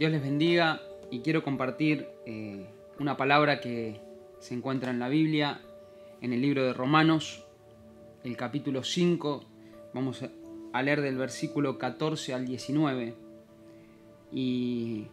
Dios 0.00 0.12
les 0.12 0.22
bendiga 0.22 0.80
y 1.10 1.20
quiero 1.20 1.42
compartir 1.42 2.08
eh, 2.24 2.64
una 2.98 3.18
palabra 3.18 3.60
que 3.60 4.00
se 4.38 4.54
encuentra 4.54 4.90
en 4.90 4.98
la 4.98 5.10
Biblia, 5.10 5.60
en 6.22 6.32
el 6.32 6.40
libro 6.40 6.64
de 6.64 6.72
Romanos, 6.72 7.44
el 8.24 8.34
capítulo 8.34 8.82
5. 8.82 9.44
Vamos 9.92 10.24
a 10.72 10.82
leer 10.82 11.02
del 11.02 11.18
versículo 11.18 11.76
14 11.76 12.32
al 12.32 12.46
19. 12.46 13.12
Y 14.32 15.08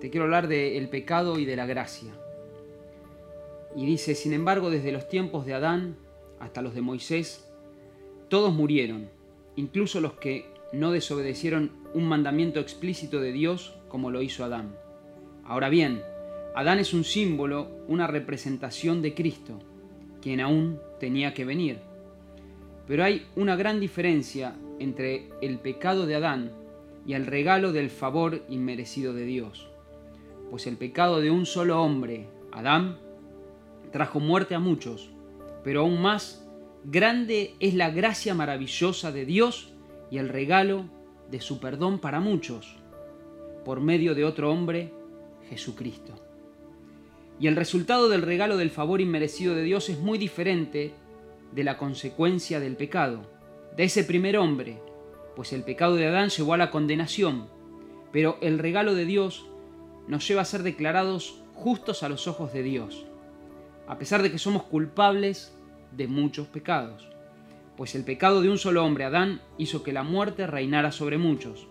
te 0.00 0.10
quiero 0.10 0.26
hablar 0.26 0.46
del 0.46 0.88
pecado 0.88 1.40
y 1.40 1.44
de 1.44 1.56
la 1.56 1.66
gracia. 1.66 2.12
Y 3.74 3.84
dice, 3.84 4.14
sin 4.14 4.32
embargo, 4.32 4.70
desde 4.70 4.92
los 4.92 5.08
tiempos 5.08 5.44
de 5.44 5.54
Adán 5.54 5.96
hasta 6.38 6.62
los 6.62 6.76
de 6.76 6.82
Moisés, 6.82 7.52
todos 8.28 8.54
murieron, 8.54 9.08
incluso 9.56 10.00
los 10.00 10.12
que 10.12 10.46
no 10.72 10.92
desobedecieron 10.92 11.72
un 11.94 12.06
mandamiento 12.06 12.60
explícito 12.60 13.20
de 13.20 13.32
Dios 13.32 13.74
como 13.94 14.10
lo 14.10 14.22
hizo 14.22 14.44
Adán. 14.44 14.74
Ahora 15.44 15.68
bien, 15.68 16.02
Adán 16.56 16.80
es 16.80 16.92
un 16.94 17.04
símbolo, 17.04 17.68
una 17.86 18.08
representación 18.08 19.02
de 19.02 19.14
Cristo, 19.14 19.60
quien 20.20 20.40
aún 20.40 20.80
tenía 20.98 21.32
que 21.32 21.44
venir. 21.44 21.78
Pero 22.88 23.04
hay 23.04 23.24
una 23.36 23.54
gran 23.54 23.78
diferencia 23.78 24.56
entre 24.80 25.30
el 25.42 25.60
pecado 25.60 26.06
de 26.06 26.16
Adán 26.16 26.50
y 27.06 27.12
el 27.12 27.24
regalo 27.24 27.70
del 27.70 27.88
favor 27.88 28.42
inmerecido 28.48 29.12
de 29.12 29.26
Dios. 29.26 29.68
Pues 30.50 30.66
el 30.66 30.76
pecado 30.76 31.20
de 31.20 31.30
un 31.30 31.46
solo 31.46 31.80
hombre, 31.80 32.26
Adán, 32.50 32.98
trajo 33.92 34.18
muerte 34.18 34.56
a 34.56 34.58
muchos, 34.58 35.10
pero 35.62 35.82
aún 35.82 36.02
más 36.02 36.44
grande 36.82 37.54
es 37.60 37.74
la 37.74 37.90
gracia 37.90 38.34
maravillosa 38.34 39.12
de 39.12 39.24
Dios 39.24 39.72
y 40.10 40.18
el 40.18 40.30
regalo 40.30 40.86
de 41.30 41.40
su 41.40 41.60
perdón 41.60 42.00
para 42.00 42.18
muchos, 42.18 42.82
por 43.64 43.80
medio 43.80 44.14
de 44.14 44.24
otro 44.24 44.52
hombre, 44.52 44.92
Jesucristo. 45.48 46.14
Y 47.40 47.46
el 47.48 47.56
resultado 47.56 48.08
del 48.08 48.22
regalo 48.22 48.56
del 48.56 48.70
favor 48.70 49.00
inmerecido 49.00 49.54
de 49.54 49.62
Dios 49.62 49.88
es 49.88 49.98
muy 49.98 50.18
diferente 50.18 50.94
de 51.52 51.64
la 51.64 51.76
consecuencia 51.76 52.60
del 52.60 52.76
pecado, 52.76 53.22
de 53.76 53.84
ese 53.84 54.04
primer 54.04 54.36
hombre, 54.36 54.80
pues 55.34 55.52
el 55.52 55.64
pecado 55.64 55.96
de 55.96 56.06
Adán 56.06 56.28
llevó 56.28 56.54
a 56.54 56.58
la 56.58 56.70
condenación, 56.70 57.48
pero 58.12 58.38
el 58.40 58.58
regalo 58.58 58.94
de 58.94 59.04
Dios 59.04 59.46
nos 60.06 60.26
lleva 60.28 60.42
a 60.42 60.46
ser 60.46 60.62
declarados 60.62 61.42
justos 61.54 62.02
a 62.02 62.08
los 62.08 62.28
ojos 62.28 62.52
de 62.52 62.62
Dios, 62.62 63.06
a 63.88 63.98
pesar 63.98 64.22
de 64.22 64.30
que 64.30 64.38
somos 64.38 64.62
culpables 64.64 65.56
de 65.92 66.06
muchos 66.06 66.46
pecados 66.46 67.14
pues 67.76 67.94
el 67.94 68.04
pecado 68.04 68.40
de 68.42 68.50
un 68.50 68.58
solo 68.58 68.84
hombre, 68.84 69.04
Adán, 69.04 69.40
hizo 69.58 69.82
que 69.82 69.92
la 69.92 70.02
muerte 70.02 70.46
reinara 70.46 70.92
sobre 70.92 71.18
muchos. 71.18 71.66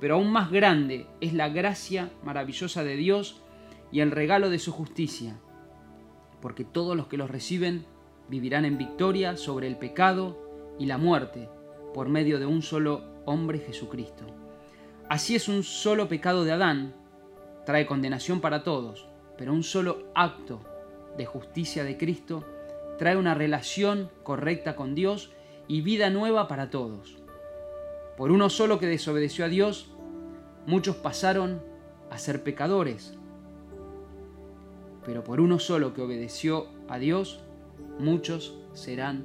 Pero 0.00 0.14
aún 0.14 0.30
más 0.30 0.50
grande 0.50 1.06
es 1.20 1.34
la 1.34 1.48
gracia 1.48 2.10
maravillosa 2.22 2.84
de 2.84 2.96
Dios 2.96 3.42
y 3.90 4.00
el 4.00 4.10
regalo 4.10 4.50
de 4.50 4.58
su 4.58 4.72
justicia, 4.72 5.38
porque 6.40 6.64
todos 6.64 6.96
los 6.96 7.08
que 7.08 7.16
los 7.16 7.30
reciben 7.30 7.84
vivirán 8.28 8.64
en 8.64 8.78
victoria 8.78 9.36
sobre 9.36 9.66
el 9.66 9.76
pecado 9.76 10.38
y 10.78 10.86
la 10.86 10.98
muerte 10.98 11.48
por 11.94 12.08
medio 12.08 12.38
de 12.38 12.46
un 12.46 12.62
solo 12.62 13.04
hombre 13.24 13.58
Jesucristo. 13.58 14.24
Así 15.08 15.34
es 15.34 15.48
un 15.48 15.62
solo 15.62 16.08
pecado 16.08 16.44
de 16.44 16.52
Adán, 16.52 16.94
trae 17.64 17.86
condenación 17.86 18.40
para 18.40 18.62
todos, 18.62 19.08
pero 19.36 19.52
un 19.52 19.62
solo 19.62 20.10
acto 20.14 20.60
de 21.16 21.26
justicia 21.26 21.84
de 21.84 21.96
Cristo 21.96 22.44
trae 22.98 23.16
una 23.16 23.34
relación 23.34 24.10
correcta 24.22 24.76
con 24.76 24.94
Dios 24.94 25.32
y 25.66 25.80
vida 25.80 26.10
nueva 26.10 26.48
para 26.48 26.70
todos. 26.70 27.17
Por 28.18 28.30
uno 28.30 28.50
solo 28.50 28.78
que 28.78 28.86
desobedeció 28.86 29.46
a 29.46 29.48
Dios, 29.48 29.90
muchos 30.66 30.96
pasaron 30.96 31.62
a 32.10 32.18
ser 32.18 32.42
pecadores. 32.42 33.16
Pero 35.06 35.24
por 35.24 35.40
uno 35.40 35.58
solo 35.58 35.94
que 35.94 36.02
obedeció 36.02 36.66
a 36.88 36.98
Dios, 36.98 37.40
muchos 37.98 38.58
serán 38.74 39.24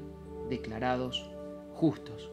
declarados 0.49 1.29
justos. 1.73 2.29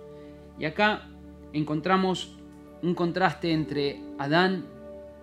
Y 0.56 0.66
acá 0.66 1.08
encontramos 1.52 2.36
un 2.82 2.94
contraste 2.94 3.50
entre 3.50 4.00
Adán 4.18 4.66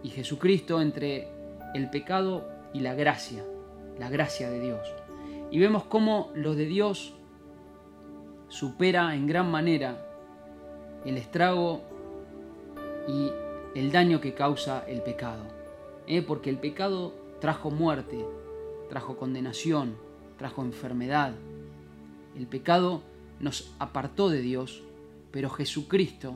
y 0.03 0.09
Jesucristo, 0.09 0.81
entre 0.81 1.29
el 1.73 1.90
pecado 1.90 2.45
y 2.73 2.81
la 2.81 2.95
gracia, 2.95 3.45
la 3.97 4.09
gracia 4.09 4.50
de 4.50 4.59
Dios 4.59 4.94
y 5.51 5.59
vemos 5.59 5.85
cómo 5.85 6.31
lo 6.35 6.56
de 6.56 6.66
Dios 6.66 7.13
supera 8.50 9.16
en 9.16 9.28
gran 9.28 9.50
manera 9.50 10.06
el 11.07 11.18
estrago 11.18 11.81
y 13.07 13.31
el 13.79 13.91
daño 13.91 14.19
que 14.19 14.34
causa 14.34 14.84
el 14.88 15.01
pecado. 15.01 15.44
¿eh? 16.06 16.22
Porque 16.22 16.50
el 16.50 16.57
pecado 16.57 17.13
trajo 17.40 17.72
muerte, 17.72 18.25
trajo 18.90 19.17
condenación, 19.17 19.96
trajo 20.38 20.63
enfermedad. 20.63 21.34
El 22.35 22.47
pecado 22.47 23.01
nos 23.40 23.73
apartó 23.79 24.29
de 24.29 24.41
Dios, 24.41 24.84
pero 25.31 25.50
Jesucristo 25.50 26.35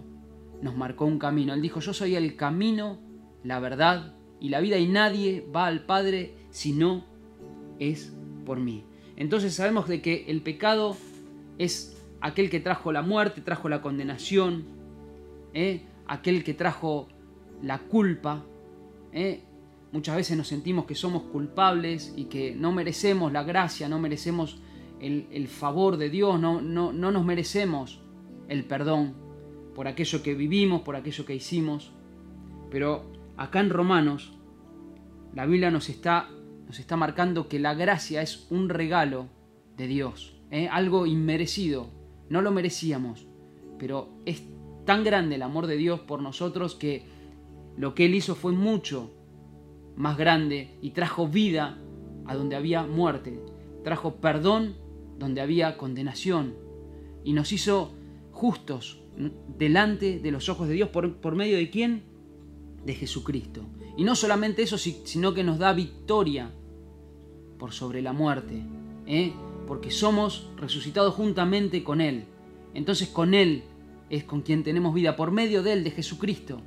nos 0.62 0.76
marcó 0.76 1.06
un 1.06 1.20
camino. 1.20 1.54
Él 1.54 1.62
dijo, 1.62 1.80
yo 1.80 1.94
soy 1.94 2.16
el 2.16 2.36
camino, 2.36 3.00
la 3.44 3.60
verdad 3.60 4.14
y 4.40 4.50
la 4.50 4.60
vida 4.60 4.78
y 4.78 4.88
nadie 4.88 5.46
va 5.56 5.68
al 5.68 5.86
Padre 5.86 6.34
si 6.50 6.74
no 6.74 7.04
es 7.80 8.14
por 8.46 8.60
mí. 8.60 8.84
Entonces 9.18 9.54
sabemos 9.54 9.88
de 9.88 10.02
que 10.02 10.26
el 10.28 10.42
pecado 10.42 10.96
es 11.58 12.01
aquel 12.22 12.50
que 12.50 12.60
trajo 12.60 12.92
la 12.92 13.02
muerte, 13.02 13.42
trajo 13.42 13.70
la 13.70 13.82
condenación, 13.82 14.66
¿eh? 15.54 15.82
aquel 16.08 16.44
que 16.44 16.54
trajo 16.54 17.08
la 17.62 17.80
culpa. 17.80 18.46
¿eh? 19.12 19.42
Muchas 19.92 20.16
veces 20.16 20.38
nos 20.38 20.48
sentimos 20.48 20.86
que 20.86 20.96
somos 20.96 21.24
culpables 21.24 22.14
y 22.16 22.26
que 22.26 22.56
no 22.56 22.72
merecemos 22.72 23.32
la 23.32 23.44
gracia, 23.44 23.90
no 23.90 24.00
merecemos 24.00 24.62
el, 25.00 25.48
favor 25.48 25.98
de 25.98 26.10
Dios, 26.10 26.40
no, 26.40 26.62
no, 26.62 26.94
no 26.94 27.12
nos 27.12 27.26
merecemos 27.26 28.02
el 28.48 28.64
perdón 28.66 29.16
por 29.76 29.88
aquello 29.88 30.22
que 30.22 30.36
vivimos, 30.36 30.82
por 30.82 30.96
aquello 30.96 31.26
que 31.26 31.36
hicimos. 31.36 31.92
Pero 32.70 33.12
acá 33.36 33.60
en 33.60 33.72
Romanos, 33.72 34.34
la 35.34 35.46
Biblia 35.46 35.72
nos 35.72 35.90
está 35.90 36.30
nos 36.72 36.80
está 36.80 36.96
marcando 36.96 37.50
que 37.50 37.60
la 37.60 37.74
gracia 37.74 38.22
es 38.22 38.48
un 38.50 38.70
regalo 38.70 39.28
de 39.76 39.88
Dios, 39.88 40.38
¿eh? 40.52 40.70
algo 40.72 41.06
inmerecido, 41.06 41.90
no 42.32 42.42
lo 42.42 42.52
merecíamos, 42.52 43.28
pero 43.78 44.10
es 44.26 44.42
tan 44.86 45.04
grande 45.04 45.36
el 45.36 45.42
amor 45.42 45.68
de 45.68 45.76
Dios 45.76 46.00
por 46.00 46.22
nosotros 46.22 46.76
que 46.76 47.04
lo 47.78 47.94
que 47.94 48.06
Él 48.06 48.16
hizo 48.16 48.36
fue 48.36 48.54
mucho 48.54 49.12
más 49.98 50.18
grande 50.18 50.78
y 50.82 50.92
trajo 50.92 51.28
vida 51.28 51.78
a 52.26 52.36
donde 52.36 52.56
había 52.56 52.84
muerte, 52.84 53.44
trajo 53.84 54.16
perdón 54.16 54.76
donde 55.20 55.42
había 55.42 55.78
condenación 55.78 56.56
y 57.26 57.34
nos 57.34 57.52
hizo 57.52 57.92
justos 58.32 59.02
delante 59.58 60.20
de 60.20 60.32
los 60.32 60.48
ojos 60.48 60.70
de 60.70 60.76
Dios 60.76 60.90
por, 60.90 61.36
medio 61.36 61.58
de 61.58 61.70
quién? 61.70 62.04
De 62.86 62.96
Jesucristo. 62.96 63.62
Y 63.98 64.06
no 64.06 64.16
solamente 64.16 64.64
eso, 64.64 64.78
sino 64.78 65.34
que 65.34 65.44
nos 65.44 65.60
da 65.60 65.74
victoria 65.74 66.50
por 67.60 67.74
sobre 67.74 68.02
la 68.02 68.14
muerte, 68.14 68.64
¿eh? 69.06 69.34
Porque 69.72 69.90
somos 69.90 70.50
resucitados 70.58 71.16
juntamente 71.16 71.82
con 71.82 72.02
Él. 72.02 72.26
Entonces 72.74 73.08
con 73.08 73.34
Él 73.34 73.64
es 74.10 74.26
con 74.26 74.42
quien 74.42 74.66
tenemos 74.66 74.94
vida, 74.94 75.16
por 75.16 75.32
medio 75.32 75.64
de 75.64 75.72
Él, 75.72 75.86
de 75.86 75.92
Jesucristo, 75.92 76.62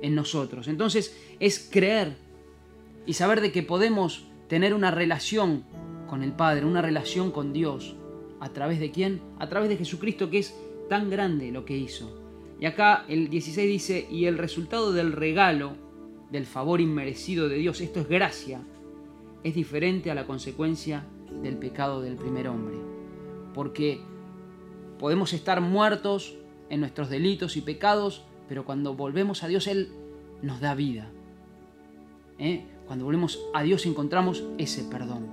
en 0.00 0.14
nosotros. 0.14 0.66
Entonces 0.66 1.14
es 1.38 1.68
creer 1.70 2.16
y 3.04 3.12
saber 3.12 3.42
de 3.42 3.52
que 3.52 3.62
podemos 3.62 4.24
tener 4.48 4.72
una 4.72 4.90
relación 4.90 5.64
con 6.08 6.22
el 6.22 6.32
Padre, 6.32 6.64
una 6.64 6.80
relación 6.80 7.30
con 7.30 7.52
Dios. 7.52 7.94
¿A 8.40 8.48
través 8.48 8.80
de 8.80 8.90
quién? 8.90 9.20
A 9.38 9.50
través 9.50 9.68
de 9.68 9.76
Jesucristo 9.76 10.30
que 10.30 10.38
es 10.38 10.58
tan 10.88 11.10
grande 11.10 11.52
lo 11.52 11.66
que 11.66 11.76
hizo. 11.76 12.18
Y 12.58 12.64
acá 12.64 13.04
el 13.06 13.28
16 13.28 13.68
dice, 13.68 14.08
y 14.10 14.24
el 14.24 14.38
resultado 14.38 14.94
del 14.94 15.12
regalo, 15.12 15.76
del 16.30 16.46
favor 16.46 16.80
inmerecido 16.80 17.50
de 17.50 17.56
Dios, 17.56 17.82
esto 17.82 18.00
es 18.00 18.08
gracia, 18.08 18.62
es 19.46 19.54
diferente 19.54 20.10
a 20.10 20.14
la 20.16 20.26
consecuencia 20.26 21.04
del 21.40 21.56
pecado 21.56 22.00
del 22.00 22.16
primer 22.16 22.48
hombre. 22.48 22.74
Porque 23.54 24.00
podemos 24.98 25.32
estar 25.32 25.60
muertos 25.60 26.34
en 26.68 26.80
nuestros 26.80 27.08
delitos 27.08 27.56
y 27.56 27.60
pecados, 27.60 28.24
pero 28.48 28.64
cuando 28.64 28.94
volvemos 28.96 29.44
a 29.44 29.46
Dios 29.46 29.68
Él 29.68 29.92
nos 30.42 30.60
da 30.60 30.74
vida. 30.74 31.12
¿Eh? 32.40 32.64
Cuando 32.88 33.04
volvemos 33.04 33.40
a 33.54 33.62
Dios 33.62 33.86
encontramos 33.86 34.42
ese 34.58 34.82
perdón. 34.82 35.28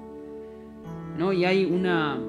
¿No? 1.17 1.33
Y 1.33 1.45
hay 1.45 1.65
una 1.65 2.19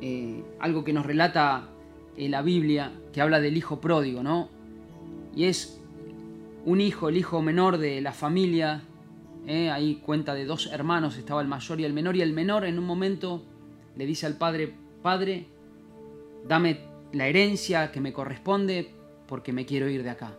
eh, 0.00 0.42
algo 0.58 0.84
que 0.84 0.94
nos 0.94 1.04
relata 1.04 1.68
eh, 2.16 2.30
la 2.30 2.40
Biblia 2.40 2.92
que 3.12 3.20
habla 3.20 3.40
del 3.40 3.58
hijo 3.58 3.82
pródigo, 3.82 4.22
¿no? 4.22 4.48
Y 5.36 5.44
es 5.44 5.78
un 6.64 6.80
hijo, 6.80 7.10
el 7.10 7.18
hijo 7.18 7.42
menor 7.42 7.76
de 7.76 8.00
la 8.00 8.12
familia 8.12 8.84
¿eh? 9.46 9.70
ahí 9.70 9.96
cuenta 9.96 10.34
de 10.34 10.44
dos 10.44 10.66
hermanos, 10.72 11.16
estaba 11.16 11.40
el 11.40 11.48
mayor 11.48 11.80
y 11.80 11.84
el 11.84 11.92
menor, 11.92 12.16
y 12.16 12.22
el 12.22 12.32
menor 12.32 12.64
en 12.64 12.78
un 12.78 12.84
momento 12.84 13.44
le 13.96 14.06
dice 14.06 14.26
al 14.26 14.36
padre, 14.36 14.74
padre, 15.02 15.46
dame 16.46 16.80
la 17.12 17.26
herencia 17.26 17.90
que 17.92 18.00
me 18.00 18.12
corresponde 18.12 18.90
porque 19.26 19.52
me 19.52 19.66
quiero 19.66 19.88
ir 19.88 20.02
de 20.02 20.10
acá. 20.10 20.36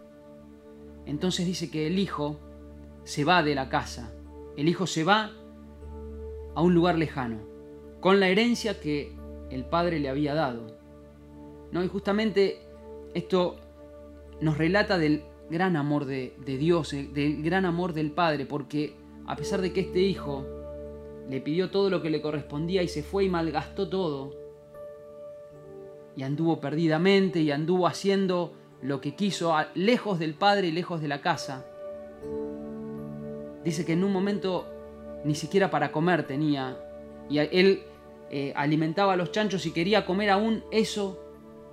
entonces 1.05 1.45
dice 1.45 1.69
que 1.69 1.87
el 1.87 1.99
hijo 1.99 2.39
se 3.03 3.23
va 3.23 3.43
de 3.43 3.55
la 3.55 3.69
casa. 3.69 4.13
El 4.57 4.67
hijo 4.67 4.85
se 4.85 5.03
va 5.03 5.31
a 6.55 6.61
un 6.61 6.73
lugar 6.73 6.97
lejano, 6.97 7.39
con 7.99 8.19
la 8.19 8.27
herencia 8.27 8.79
que 8.79 9.15
el 9.49 9.65
padre 9.65 9.99
le 9.99 10.09
había 10.09 10.33
dado. 10.33 10.77
¿No? 11.71 11.83
Y 11.83 11.87
justamente 11.87 12.59
esto 13.13 13.57
nos 14.41 14.57
relata 14.57 14.97
del 14.97 15.23
gran 15.51 15.75
amor 15.75 16.05
de, 16.05 16.33
de 16.43 16.57
Dios, 16.57 16.93
eh, 16.93 17.07
del 17.13 17.43
gran 17.43 17.65
amor 17.65 17.93
del 17.93 18.11
Padre, 18.11 18.45
porque 18.45 18.95
a 19.27 19.35
pesar 19.35 19.61
de 19.61 19.71
que 19.73 19.81
este 19.81 19.99
hijo 19.99 20.45
le 21.29 21.41
pidió 21.41 21.69
todo 21.69 21.89
lo 21.89 22.01
que 22.01 22.09
le 22.09 22.21
correspondía 22.21 22.81
y 22.81 22.87
se 22.87 23.03
fue 23.03 23.25
y 23.25 23.29
malgastó 23.29 23.87
todo, 23.89 24.35
y 26.15 26.23
anduvo 26.23 26.59
perdidamente 26.59 27.41
y 27.41 27.51
anduvo 27.51 27.87
haciendo 27.87 28.53
lo 28.81 28.99
que 28.99 29.15
quiso, 29.15 29.55
lejos 29.75 30.19
del 30.19 30.33
padre 30.33 30.67
y 30.67 30.71
lejos 30.71 31.01
de 31.01 31.07
la 31.07 31.21
casa. 31.21 31.65
Dice 33.63 33.85
que 33.85 33.93
en 33.93 34.03
un 34.03 34.11
momento 34.11 34.65
ni 35.23 35.35
siquiera 35.35 35.69
para 35.69 35.91
comer 35.91 36.25
tenía, 36.25 36.77
y 37.29 37.37
él 37.37 37.83
eh, 38.29 38.53
alimentaba 38.55 39.13
a 39.13 39.15
los 39.15 39.31
chanchos 39.31 39.65
y 39.65 39.71
quería 39.71 40.05
comer 40.05 40.29
aún 40.31 40.63
eso 40.71 41.19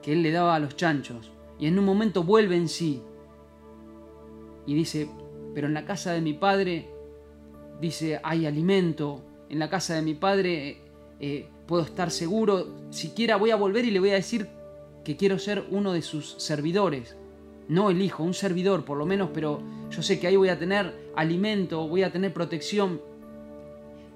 que 0.03 0.13
él 0.13 0.23
le 0.23 0.31
daba 0.31 0.55
a 0.55 0.59
los 0.59 0.77
chanchos. 0.77 1.33
Y 1.59 1.67
en 1.67 1.79
un 1.79 1.85
momento 1.85 2.23
vuelve 2.23 2.57
en 2.57 2.69
sí 2.69 3.03
y 4.69 4.75
dice, 4.75 5.09
pero 5.55 5.67
en 5.67 5.73
la 5.73 5.87
casa 5.87 6.13
de 6.13 6.21
mi 6.21 6.35
padre, 6.35 6.91
dice, 7.81 8.21
hay 8.23 8.45
alimento, 8.45 9.23
en 9.49 9.59
la 9.59 9.71
casa 9.71 9.95
de 9.95 10.03
mi 10.03 10.13
padre 10.13 10.69
eh, 10.69 10.79
eh, 11.21 11.49
puedo 11.67 11.85
estar 11.85 12.11
seguro, 12.11 12.67
siquiera 12.91 13.37
voy 13.37 13.51
a 13.51 13.57
volver 13.57 13.87
y 13.87 13.91
le 13.91 13.99
voy 13.99 14.11
a 14.11 14.17
decir 14.17 14.47
que 15.05 15.17
quiero 15.17 15.39
ser 15.39 15.65
uno 15.71 15.95
de 15.95 16.03
sus 16.03 16.35
servidores. 16.37 17.17
No 17.67 17.89
el 17.89 18.03
hijo, 18.03 18.23
un 18.23 18.35
servidor 18.35 18.85
por 18.85 18.99
lo 18.99 19.07
menos, 19.07 19.31
pero 19.33 19.63
yo 19.91 20.03
sé 20.03 20.21
que 20.21 20.27
ahí 20.27 20.37
voy 20.37 20.51
a 20.51 20.59
tener 20.59 20.93
alimento, 21.17 21.89
voy 21.89 22.03
a 22.03 22.13
tener 22.13 22.35
protección. 22.35 23.01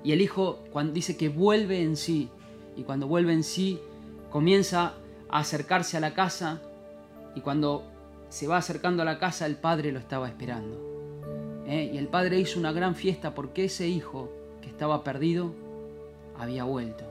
Y 0.05 0.13
el 0.13 0.21
hijo 0.21 0.59
cuando 0.71 0.93
dice 0.93 1.17
que 1.17 1.31
vuelve 1.31 1.81
en 1.81 1.97
sí, 1.97 2.29
y 2.77 2.83
cuando 2.83 3.07
vuelve 3.07 3.33
en 3.33 3.43
sí, 3.43 3.79
comienza 4.29 4.97
a 5.31 5.39
acercarse 5.39 5.97
a 5.97 6.01
la 6.01 6.13
casa, 6.13 6.61
y 7.35 7.41
cuando 7.41 7.92
se 8.33 8.47
va 8.47 8.57
acercando 8.57 9.03
a 9.03 9.05
la 9.05 9.19
casa, 9.19 9.45
el 9.45 9.57
padre 9.57 9.93
lo 9.93 9.99
estaba 9.99 10.27
esperando. 10.27 11.63
¿eh? 11.67 11.91
Y 11.93 11.99
el 11.99 12.09
padre 12.09 12.41
hizo 12.41 12.59
una 12.59 12.73
gran 12.73 12.95
fiesta 12.95 13.35
porque 13.35 13.67
ese 13.67 13.87
hijo 13.87 14.33
que 14.63 14.71
estaba 14.71 15.05
perdido 15.05 15.53
había 16.39 16.65
vuelto. 16.65 17.05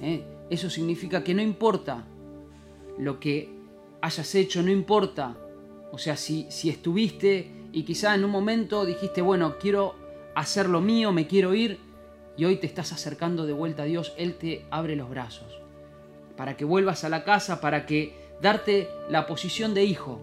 ¿eh? 0.00 0.22
Eso 0.48 0.70
significa 0.70 1.24
que 1.24 1.34
no 1.34 1.42
importa 1.42 2.04
lo 2.98 3.18
que 3.18 3.52
hayas 4.00 4.32
hecho, 4.36 4.62
no 4.62 4.70
importa. 4.70 5.36
O 5.90 5.98
sea, 5.98 6.16
si, 6.16 6.46
si 6.50 6.70
estuviste 6.70 7.50
y 7.72 7.82
quizá 7.82 8.14
en 8.14 8.24
un 8.24 8.30
momento 8.30 8.86
dijiste, 8.86 9.22
bueno, 9.22 9.56
quiero 9.58 9.96
hacer 10.36 10.68
lo 10.68 10.80
mío, 10.80 11.10
me 11.10 11.26
quiero 11.26 11.52
ir, 11.52 11.80
y 12.36 12.44
hoy 12.44 12.58
te 12.58 12.68
estás 12.68 12.92
acercando 12.92 13.44
de 13.44 13.54
vuelta 13.54 13.82
a 13.82 13.86
Dios, 13.86 14.14
Él 14.16 14.36
te 14.36 14.64
abre 14.70 14.94
los 14.94 15.10
brazos. 15.10 15.60
Para 16.36 16.56
que 16.56 16.64
vuelvas 16.64 17.02
a 17.02 17.08
la 17.08 17.24
casa, 17.24 17.60
para 17.60 17.86
que 17.86 18.21
darte 18.42 18.90
la 19.08 19.26
posición 19.26 19.72
de 19.72 19.84
hijo. 19.84 20.20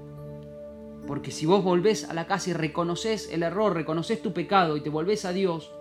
Porque 1.08 1.32
si 1.32 1.46
vos 1.46 1.64
volvés 1.64 2.08
a 2.08 2.14
la 2.14 2.28
casa 2.28 2.52
y 2.52 2.54
reconoces 2.54 3.32
el 3.32 3.42
error, 3.42 3.74
reconoces 3.74 4.22
tu 4.22 4.34
pecado 4.34 4.78
y 4.78 4.82
te 4.82 4.90
volvés 4.90 5.26
a 5.26 5.32
Dios, 5.32 5.72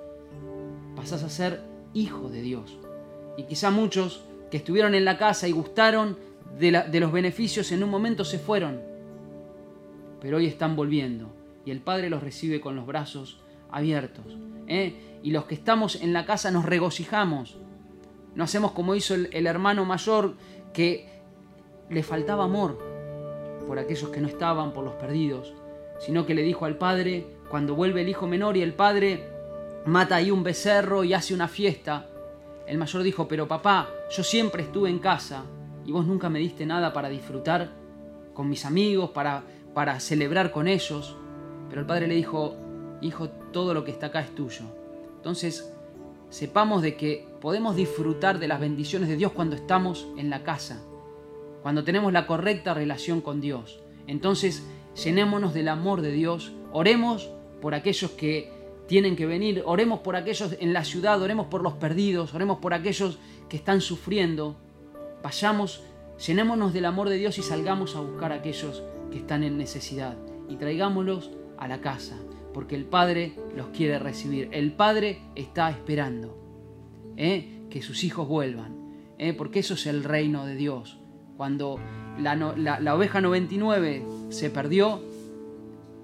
pasás 0.96 1.22
a 1.24 1.28
ser 1.28 1.60
hijo 1.92 2.30
de 2.30 2.40
Dios. 2.40 2.78
Y 3.36 3.42
quizá 3.42 3.70
muchos 3.70 4.22
que 4.50 4.56
estuvieron 4.56 4.94
en 4.94 5.04
la 5.04 5.18
casa 5.18 5.48
y 5.48 5.52
gustaron 5.52 6.16
de, 6.58 7.00
los 7.00 7.12
beneficios 7.12 7.70
en 7.72 7.82
un 7.82 7.90
momento 7.90 8.24
se 8.24 8.38
fueron, 8.38 8.80
pero 10.20 10.38
hoy 10.38 10.46
están 10.46 10.76
volviendo 10.76 11.30
y 11.64 11.70
el 11.70 11.80
Padre 11.80 12.08
los 12.08 12.22
recibe 12.22 12.60
con 12.60 12.74
los 12.74 12.86
brazos 12.86 13.40
abiertos. 13.70 14.38
¿eh? 14.66 15.18
Y 15.22 15.32
los 15.32 15.44
que 15.44 15.54
estamos 15.54 15.96
en 15.96 16.12
la 16.12 16.24
casa 16.24 16.50
nos 16.50 16.64
regocijamos. 16.64 17.58
No 18.34 18.44
hacemos 18.44 18.72
como 18.72 18.94
hizo 18.94 19.14
el, 19.14 19.28
el 19.32 19.46
hermano 19.46 19.84
mayor 19.84 20.36
que 20.72 21.17
le 21.90 22.02
faltaba 22.02 22.44
amor 22.44 22.78
por 23.66 23.78
aquellos 23.78 24.10
que 24.10 24.20
no 24.20 24.28
estaban, 24.28 24.72
por 24.72 24.84
los 24.84 24.94
perdidos, 24.94 25.52
sino 25.98 26.26
que 26.26 26.34
le 26.34 26.42
dijo 26.42 26.64
al 26.64 26.76
Padre, 26.76 27.26
cuando 27.50 27.74
vuelve 27.74 28.02
el 28.02 28.08
hijo 28.08 28.26
menor 28.26 28.56
y 28.56 28.62
el 28.62 28.74
Padre 28.74 29.28
mata 29.84 30.16
ahí 30.16 30.30
un 30.30 30.42
becerro 30.42 31.04
y 31.04 31.14
hace 31.14 31.34
una 31.34 31.48
fiesta, 31.48 32.06
el 32.66 32.76
mayor 32.76 33.02
dijo, 33.02 33.26
pero 33.26 33.48
papá, 33.48 33.88
yo 34.10 34.22
siempre 34.22 34.62
estuve 34.62 34.90
en 34.90 34.98
casa 34.98 35.44
y 35.86 35.92
vos 35.92 36.06
nunca 36.06 36.28
me 36.28 36.38
diste 36.38 36.66
nada 36.66 36.92
para 36.92 37.08
disfrutar 37.08 37.70
con 38.34 38.48
mis 38.48 38.66
amigos, 38.66 39.10
para, 39.10 39.42
para 39.72 39.98
celebrar 40.00 40.50
con 40.50 40.68
ellos. 40.68 41.16
Pero 41.70 41.80
el 41.80 41.86
padre 41.86 42.06
le 42.06 42.14
dijo, 42.14 42.54
hijo, 43.00 43.30
todo 43.30 43.72
lo 43.72 43.84
que 43.84 43.90
está 43.90 44.06
acá 44.06 44.20
es 44.20 44.34
tuyo. 44.34 44.64
Entonces, 45.16 45.72
sepamos 46.28 46.82
de 46.82 46.96
que 46.96 47.26
podemos 47.40 47.74
disfrutar 47.74 48.38
de 48.38 48.48
las 48.48 48.60
bendiciones 48.60 49.08
de 49.08 49.16
Dios 49.16 49.32
cuando 49.32 49.56
estamos 49.56 50.06
en 50.18 50.28
la 50.28 50.42
casa, 50.42 50.82
cuando 51.62 51.84
tenemos 51.84 52.12
la 52.12 52.26
correcta 52.26 52.74
relación 52.74 53.20
con 53.20 53.40
Dios. 53.40 53.80
Entonces, 54.06 54.66
llenémonos 55.02 55.54
del 55.54 55.68
amor 55.68 56.00
de 56.00 56.12
Dios, 56.12 56.52
oremos 56.72 57.30
por 57.60 57.74
aquellos 57.74 58.10
que 58.12 58.52
tienen 58.86 59.16
que 59.16 59.26
venir, 59.26 59.62
oremos 59.66 60.00
por 60.00 60.16
aquellos 60.16 60.56
en 60.58 60.72
la 60.72 60.84
ciudad, 60.84 61.20
oremos 61.20 61.46
por 61.46 61.62
los 61.62 61.74
perdidos, 61.74 62.34
oremos 62.34 62.58
por 62.58 62.74
aquellos 62.74 63.18
que 63.48 63.56
están 63.56 63.80
sufriendo. 63.80 64.56
Vayamos, 65.22 65.82
llenémonos 66.26 66.72
del 66.72 66.86
amor 66.86 67.08
de 67.10 67.16
Dios 67.16 67.38
y 67.38 67.42
salgamos 67.42 67.94
a 67.96 68.00
buscar 68.00 68.32
a 68.32 68.36
aquellos 68.36 68.82
que 69.10 69.18
están 69.18 69.44
en 69.44 69.58
necesidad 69.58 70.16
y 70.48 70.56
traigámoslos 70.56 71.30
a 71.58 71.68
la 71.68 71.80
casa, 71.80 72.16
porque 72.54 72.76
el 72.76 72.86
Padre 72.86 73.34
los 73.54 73.68
quiere 73.68 73.98
recibir. 73.98 74.48
El 74.52 74.72
Padre 74.72 75.20
está 75.34 75.70
esperando 75.70 76.38
¿eh? 77.16 77.66
que 77.68 77.82
sus 77.82 78.04
hijos 78.04 78.26
vuelvan, 78.26 79.14
¿eh? 79.18 79.34
porque 79.34 79.58
eso 79.58 79.74
es 79.74 79.86
el 79.86 80.02
reino 80.04 80.46
de 80.46 80.56
Dios. 80.56 80.97
Cuando 81.38 81.78
la, 82.18 82.94
oveja 82.96 83.20
99 83.20 84.04
se 84.28 84.50
perdió, 84.50 85.00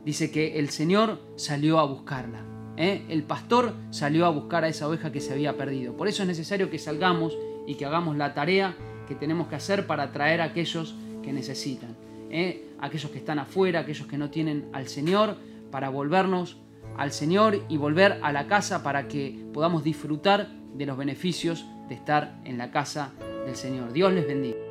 dice 0.04 0.30
que 0.30 0.60
el 0.60 0.70
Señor 0.70 1.18
salió 1.34 1.80
a 1.80 1.84
buscarla. 1.84 2.44
¿eh? 2.76 3.04
el 3.08 3.24
pastor 3.24 3.74
salió 3.90 4.26
a 4.26 4.30
buscar 4.30 4.62
a 4.62 4.68
esa 4.68 4.88
oveja 4.88 5.10
que 5.10 5.20
se 5.20 5.32
había 5.32 5.56
perdido. 5.56 5.96
Por 5.96 6.06
eso 6.06 6.22
es 6.22 6.28
necesario 6.28 6.70
que 6.70 6.78
salgamos 6.78 7.36
y 7.66 7.74
que 7.74 7.84
hagamos 7.84 8.16
la 8.16 8.32
tarea 8.32 8.76
que 9.08 9.16
tenemos 9.16 9.48
que 9.48 9.56
hacer 9.56 9.88
para 9.88 10.12
traer 10.12 10.40
a 10.40 10.44
aquellos 10.44 10.94
que 11.24 11.32
necesitan, 11.32 11.96
¿eh? 12.30 12.68
aquellos 12.78 13.10
que 13.10 13.18
están 13.18 13.40
afuera, 13.40 13.80
aquellos 13.80 14.06
que 14.06 14.18
no 14.18 14.30
tienen 14.30 14.68
al 14.72 14.86
Señor, 14.86 15.36
para 15.72 15.88
volvernos 15.88 16.58
al 16.96 17.10
Señor 17.10 17.60
y 17.68 17.76
volver 17.76 18.20
a 18.22 18.30
la 18.30 18.46
casa 18.46 18.84
para 18.84 19.08
que 19.08 19.46
podamos 19.52 19.82
disfrutar 19.82 20.48
de 20.74 20.86
los 20.86 20.96
beneficios 20.96 21.66
de 21.88 21.96
estar 21.96 22.40
en 22.44 22.56
la 22.56 22.70
casa 22.70 23.10
del 23.44 23.56
Señor. 23.56 23.92
Dios 23.92 24.12
les 24.12 24.28
bendiga. 24.28 24.63